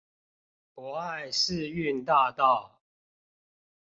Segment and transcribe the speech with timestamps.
[0.73, 2.79] 博愛世運大道